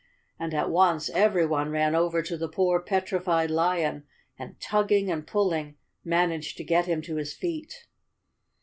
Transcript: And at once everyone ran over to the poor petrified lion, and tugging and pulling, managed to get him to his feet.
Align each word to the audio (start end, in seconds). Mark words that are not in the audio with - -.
And 0.39 0.51
at 0.55 0.71
once 0.71 1.11
everyone 1.11 1.69
ran 1.69 1.93
over 1.93 2.23
to 2.23 2.35
the 2.35 2.49
poor 2.49 2.79
petrified 2.81 3.51
lion, 3.51 4.07
and 4.35 4.59
tugging 4.59 5.11
and 5.11 5.27
pulling, 5.27 5.75
managed 6.03 6.57
to 6.57 6.63
get 6.63 6.87
him 6.87 7.03
to 7.03 7.17
his 7.17 7.33
feet. 7.35 7.85